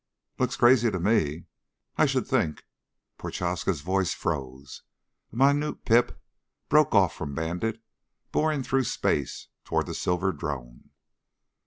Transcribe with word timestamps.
"Looks 0.39 0.55
crazy 0.57 0.89
to 0.89 0.99
me. 0.99 1.45
I 1.95 2.07
should 2.07 2.25
think" 2.25 2.63
Prochaska's 3.19 3.81
voice 3.81 4.15
froze. 4.15 4.81
A 5.31 5.35
minute 5.35 5.85
pip 5.85 6.19
broke 6.69 6.95
off 6.95 7.13
from 7.13 7.35
Bandit, 7.35 7.83
boring 8.31 8.63
through 8.63 8.85
space 8.85 9.49
toward 9.63 9.85
the 9.85 9.93
silver 9.93 10.31
drone. 10.31 10.89